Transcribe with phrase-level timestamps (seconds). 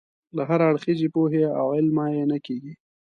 [0.35, 2.73] له هراړخیزې پوهې او علمه یې نه کېږي.